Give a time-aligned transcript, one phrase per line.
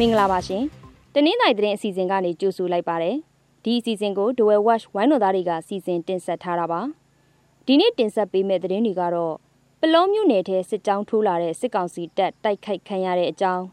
[0.00, 0.64] မင်္ဂလာပါရှင်
[1.14, 3.16] တနင်္လာရီသတင်းအစီအစဉ်ကနေကြိုဆိုလိုက်ပါတယ်
[3.64, 6.80] ဒီအစီအစဉ်ကို Dwell Watch ဝိုင်းတော်သားတွေကစီစဉ်တင်ဆက်ထားတာပါ
[7.66, 9.34] ဒီနေ့တင်ဆက်ပေးမယ့်သတင်းတွေကတော့
[9.80, 13.64] ပလောမြို့နယ်ထဲစစ်ကြောင်းထိုးလာတဲ့စစ်ကောင်စီတပ်တိုက်ခိုက်ခံရတဲ့အကြောင်း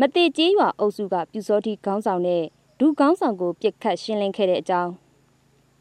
[0.00, 2.42] မတေကျေးရွာအုပ်စုကပြူစောတိခေါင်းဆောင်နဲ့
[2.78, 4.90] ဒူခေါင်းဆောင်ကိုပြစ်ခတ်ရှင်းလင်းခဲ့တဲ့အကြောင်း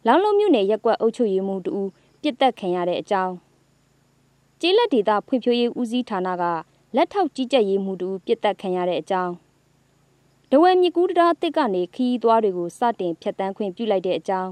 [0.06, 1.76] လောင်လုံးမြို့နယ်ရက်ကွက်အုပ်ချုပ်ရေးမှူးတူ
[2.22, 3.34] ပြစ်တက်ခံရတဲ့အကြောင်း
[4.62, 6.44] ကျေးလက်ဒေသဖွံ့ဖြိုးရေးဦးစီးဌာနက
[6.96, 9.34] လက်ထောက်ကြီးကြပ်ရေးမှူးတူပြစ်တက်ခံရတဲ့အကြောင်း
[10.52, 14.52] ဒဝဲမြကူးတရားတစ်ကနေခီးသွားတွေကိုစတင်ဖျက်တမ်းခွင့်ပြုလိုက်တဲ့အကြောင်း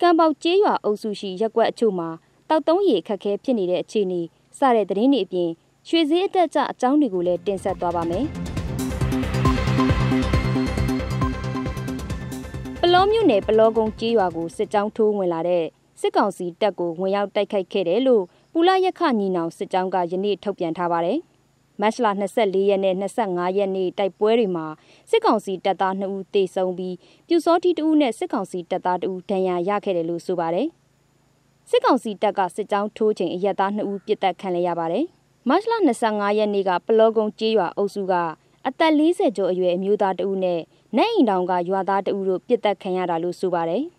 [0.00, 2.08] ကံပေါက်ကျေးရွာအုပ်စုရှိရက်ကွက်အချို့မှာ
[2.48, 4.20] တောက်တုံးရီခက်ခဲဖြစ်နေတဲ့အခြေအနေ
[4.58, 5.50] စတဲ့သတင်းတွေအပြင်
[5.88, 8.24] ရွှေစည်းအတက်ကြအကြောင်းတွေကိုလည်းတင်ဆက်သွားပါမယ်
[12.80, 15.64] ပလောမြို့နယ်ပလောကုန်းကျေးရွာကိုစစ်ကြောင်းထိုးဝင်လာတဲ့
[16.00, 21.18] စစ်ကောင်စီတပ်ကိုဝင်ရောက်တိုက်ခိုက်ခဲ့တယ်လို့ပူလာရက်ခညီနောင်စစ်ကြောင်းကယနေ့ထုတ်ပြန်ထားပါတယ်။
[21.80, 24.66] မတ်လ24ရက်နဲ့25ရက်နေ့တိုက်ပွဲတွေမှာ
[25.10, 26.96] စစ်ကောင်စီတပ်သား2ဦးသေဆုံးပြီး
[27.26, 30.68] ပြူစောတိ2ဦးနဲ့စစ်ကောင်စီတပ်သား2ဦးဒဏ်ရာရခဲ့တယ်လို့ဆိုပါတယ်။
[31.70, 35.04] စစ်ကောင်စီတပ်ကစစ်ကြောင်းထိုးချိန်အရက်သား2ဦးပြစ်တက်ခံရရပါတယ်။
[35.48, 35.72] မတ်လ
[36.04, 38.14] 25ရက်နေ့ကပလောကုံကျေးရွာအုပ်စုက
[38.66, 40.60] အသက်40ကျော်အရွယ်အမျိုးသား2ဦးနဲ့
[40.96, 43.84] နိုင်အိမ်တောင်ကရွာသား2ဦးတို့ပြစ်တက်ခံရတာလို့ဆိုပါတယ်။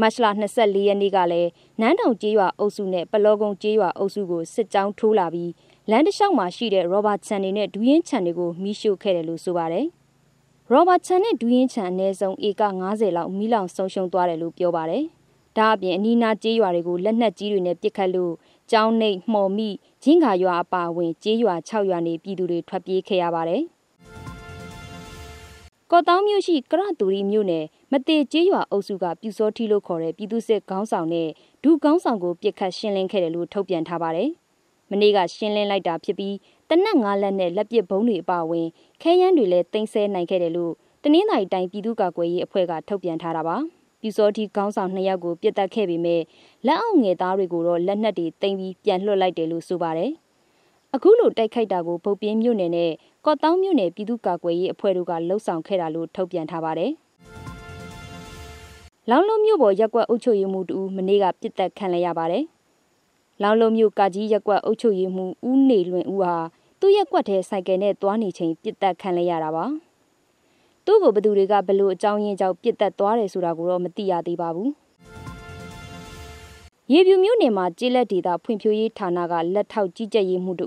[0.00, 0.26] မတ်လ
[0.56, 5.50] 24ရက်နေ့ကလည်းနန်းတောင်ကျေးရွာအုပ်စုနဲ့ပလောကုံကျေးရွာအုပ်စုကိုစစ်ကြောင်းထိုးလာပြီး
[5.90, 9.86] လမ်းတစ်လျှောက်မှာရှိတဲ့ရောဘာချန်တွေနဲ့ဒူးရင်ချန်တွေကိုမီးရှို့ခဲ့တယ်လို့ဆိုပါတယ်။
[10.70, 15.04] ရောဘာချန်နဲ့ဒူးရင်ချန်အနည်းဆုံးဧက90လောက်မီးလောင်ဆုံးရှုံးသွားတယ်လို့ပြောပါတယ်။
[15.56, 18.32] ဒါအပြင်အနီးနားကျေးရွာတွေကိုလက်နက်ကြီးတွေနဲ့ပစ်ခတ်လို့
[18.70, 19.68] ကျောင်းနှိပ်မှော်မိ
[20.02, 23.62] ဂျင်းခါရွာအပါအဝင်ကျေးရွာ6ရွာနေပြည်သူတွေထွက်ပြေးခဲ့ရပါတယ်။
[25.90, 31.28] ကော့တောင်းမြို့ရှိကရတူရီမြို့နယ်မတေကျေးရွာအုပ်စုကပြူစောထီလို့ခေါ်တဲ့ပြည်သူစစ်ခေါင်းဆောင်နဲ့
[31.62, 34.30] ဒူခေါင်းဆောင်ကိုပြစ်ခတ်ရှင်းလင်းခဲ့တယ်လို့ထုတ်ပြန်ထားပါတယ်။
[34.90, 36.34] မနေ့ကရှင်းလင်းလိုက်တာဖြစ်ပြီး
[36.68, 38.66] တနက်ငါးလက်နဲ့လက်ပစ်ဘုံတွေအပါအဝင်
[39.02, 40.72] ခဲယမ်းတွေလည်းတင်ဆက်နိုင်ခဲ့တယ်လို့
[41.02, 43.56] တနင်္သာရီတိုင်းပြည်သူ့ကာကွယ်ရေးအဖွဲ့ကထုတ်ပြန်ထားတာပါ
[44.00, 46.22] ပြူစောတိခေါင်းဆောင်နှစ်ယောက်ကိုပြစ်တက်ခဲ့ပေမဲ့
[46.66, 50.12] လက်အောက်ငယ်သားတွေကိုတော့လက်နက်တွေတင်ပြီးပြန်လွှတ်လိုက်တယ်လို့ဆိုပါတယ်
[50.94, 52.92] အခုလိုတိုက်ခိုက်တာကိုဗုတ်ပြင်းမြို့နယ်နဲ့
[53.24, 56.92] ကော့တောင်းမြို့နယ်ပြည်သူ့ကာကွယ်ရေးအဖွဲ့တို့ကလှုပ်ဆောင်ခဲ့တာလို့ထုတ်ပြန်ထားပါတယ်
[59.10, 62.44] လောင်လုံးမြို့ပေါ်ရက်ကွက်အုပ်ချုပ်ရေးမှူးတူမနေ့ကပြစ်တက်ခံလိုက်ရပါတယ်။
[63.42, 66.36] လောင်လုံးမြို့ကကြီးရက်ကွက်အုပ်ချုပ်ရေးမှူးဦးနေလွင်ဦးဟာ
[66.80, 69.64] သူ့ရက်ကွက်ထဲစိုက်ကယ်နဲ့သွားနေချိန်ပြစ်တက်ခံလိုက်ရတာပါ
[70.84, 74.70] သူ့ကိုဘသူတွေကဘလို့အကြောင်းရင်းကြောင့်ပြစ်တက်သွားတယ်ဆိုတာကိုတော့မသိရသေးပါဘူး
[76.92, 80.62] ရေပြူမြို့နယ်မှာကျေးလက်ဒေသဖွံ့ဖြိုးရေးဌာနကလက်ထောက်ကြီးကြပ်ရေးမှူးတ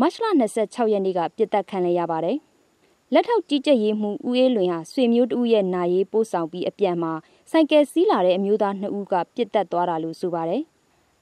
[0.00, 0.24] မတ်လ
[0.56, 2.38] 26ရက်နေ့ကပြစ်တက်ခံလိုက်ရပါတယ်
[3.14, 7.12] လက်ထောက်ကြီးကြပ်ရေးမှူးဦးအေးလွင်ဟာဆွေမျိုးတူရဲ့နာရေးပို့ဆောင်ပြီးအပြန်မှာ
[7.50, 10.62] စိုက်ကယ်စီးလာတဲ့အမျိုးသား2ဦးကပြစ်တက်သွားတာလို့ဆိုပါတယ်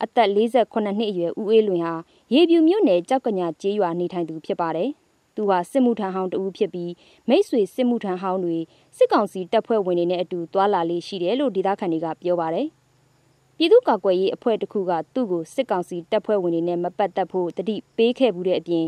[0.04, 1.94] အသက်48နှစ်အရွယ်ဦးအေးလွင်ဟာ
[2.34, 4.91] ရေပြူမြို့နယ်ကြောက်ကညာကျေးရွာနေထိုင်သူဖြစ်ပါတယ်။
[5.34, 6.92] သူဟာစစ်မှုထမ်းဟောင်းတဦးဖြစ်ပြီး
[7.28, 8.58] မိတ်ဆွေစစ်မှုထမ်းဟောင်းတွေ
[8.97, 12.66] စစ်ကောင်စီတပ်ဖွဲ့ဝင်တွေနဲ့အတူတွာလာလေးရှိတယ်လို့ဒေသခံတွေကပြောပါတယ်။
[13.56, 18.84] ပြည်သူ့ကာကွယ်ရေးအဖွဲ့တစ်ခုကသူ့ကိုစစ်ကောင်စီတပ်ဖွဲ့ဝင်တွေနဲ့မပတ်သက်ဖို့တတိပေးခဲ့မှုတဲ့အပြင်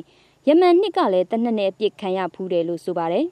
[0.49, 3.27] ယမန်နှစ်ကလည်းတနက်နဲ့အပြစ်ခံရဖူးတယ်လို့ဆိုပါတယ်။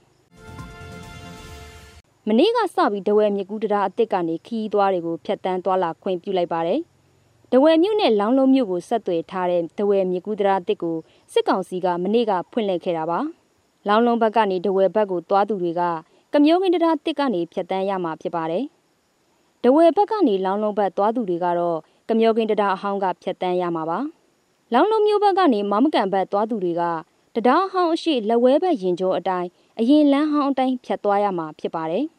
[2.28, 6.80] မနေ့ကစပြီးဒဝဲမြကူးတရားအစ်စ်ကနေခီးသွားတွေကိုဖျက်တမ်းသွားလာခွင့်ပြုလိုက်ပါတယ်။
[7.52, 10.96] ဒဝယ်မြို့နဲ့လောင်းလုံးမြို့ကိုဆက်သွယ်ထားတဲ့ဒဝယ်မြေကူးတရာတစ်ကို
[11.32, 13.20] စစ်ကောင်စီကမနေ့ကဖွင့်လှစ်ခဲ့တာပါ။
[13.88, 15.82] လောင်းလုံးဘက်ကနေဒဝယ်ဘက်ကိုသွားသူတွေက
[16.32, 18.64] ကမျိုးကင်းတရာတစ်ကနေဖြတ်တန်းရမှာဖြစ်ပါတယ်။
[19.64, 23.98] ဒဝယ်ဘက်ကနေလောင်းလုံးဘက်သွားသူတွေကတော့ကမျိုးကင်းတရာအဟောင်းကဖြတ်တန်းရမှာပါ။
[24.72, 26.82] လောင်းလုံးမြို့ဘက်ကနေမမကန်ဘက်သွားသူတွေက
[27.34, 29.48] တံတားအဟောင်းအရှိလက်ဝဲဘက်ရင်ကျော်အတိုင်း
[29.78, 32.06] အရင်လမ်းဟောင်းအတိုင်းဖြတ်သွားရမှာဖြစ်ပါတယ်။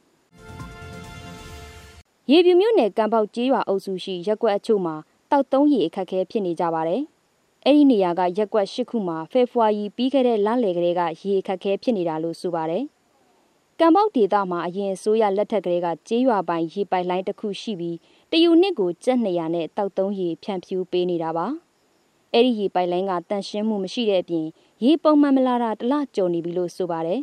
[2.32, 4.96] ရေပြူမြို့နယ်ကံပေါက်ကျေးရွာအုပ်စုရှိရက်ကွက်အချို့မှာ
[5.32, 7.02] တောက်သုံးရည်အခက်အခဲဖြစ်နေကြပါတယ်။
[7.66, 12.84] အဲ့ဒီနေရာကရက်ကွက်၈ခုမှာဖေဖော်ဝါရီပြီးခဲ့တဲ့လလယ်ကလေးကရေအခက်အခဲဖြစ်နေတာလို့ဆိုပါတယ်။
[13.80, 17.98] ကံပေါက်ဒေသမှာအရင်အစိုးရလက်ထက်ကလေးကကျေးရွာပိုင်ရေပိုက်လိုင်းတစ်ခုရှိပြီး
[18.32, 21.48] တယူနှစ်ကိုကျက်200နဲ့တောက်သုံးရေဖြန့်ဖြူးပေးနေတာပါ။
[22.34, 24.46] အဲ့ဒီရေပိုက်လိုင်းကတန့်ရှင်းမှုမရှိတဲ့အပြင်
[24.84, 27.22] ရေပုံမှန်မလာတာတလကြော်နေပြီလို့ဆိုပါတယ်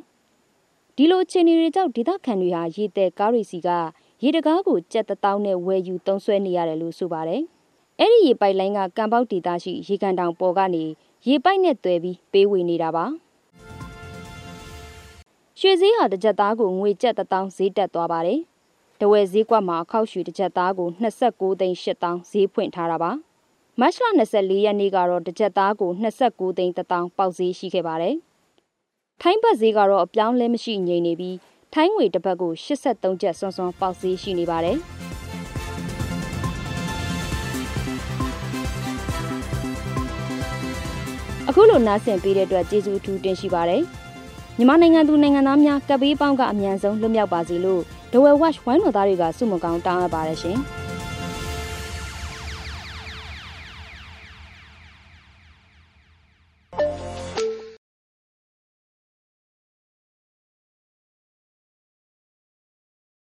[0.97, 3.69] ။ဒီလိုအခြေအနေတွေကြောင့်ဒေသခံတွေဟာရေတဲ့ကားရီစီက
[4.23, 7.45] ရေတကားကိုကြက်တထောင်းနဲ့ဝယ်ယူသုံးဆွဲနေရတယ်လို့ဆိုပါတယ်။
[8.01, 10.85] အဲ့ဒီရေပိုက်လိုင်းကကံပေါက်ဒေသရှိရေကန်တောင်ပေါ်ကနေ
[11.27, 13.05] ရေပိုက်နဲ့တွဲပြီးပေးဝေနေတာပါ
[15.61, 18.41] ရွှေဈေးဟာတစ်ကြက်သားကိုငွေကျပ်1000ဈေးတက်သွားပါတယ်
[19.01, 23.11] တဝယ်ဈေးကွက်မှာအခောက်ရွှေတစ်ကြက်သားကို29သိန်း8000ဈေးဖွင့်ထားတာပါ
[23.81, 25.91] မတ်လ24ရက်နေ့ကတော့တစ်ကြက်သားကို
[26.25, 28.17] 29သိန်း1000ပေါက်ဈေးရှိခဲ့ပါတယ်
[29.23, 31.37] ထိုင်းဘတ်ဈေးကတော့အပြောင်းလဲမရှိငြိမ်နေပြီး
[31.75, 34.79] ထိုင်းငွေတစ်ပတ်ကို83ကျပ်စွန်းစွန်းပေါက်ဈေးရှိနေပါတယ်။
[41.49, 43.83] အခုလိုနားဆင်ပေးတဲ့အတွက်ကျေးဇူးအထူးတင်ရှိပါတယ်။
[44.59, 47.83] မြန်မာနိုင်ငံသူနိုင်ငံသားများကပ်ဘေးပေါင်းကအမြန်ဆုံးလွတ်မြောက်ပါစေလို့
[48.13, 50.59] ဒဝဲဝက်ဝိုင်းတော်သားတွေကစုမကောင်းတောင်းအပ်ပါတယ်ရှင်။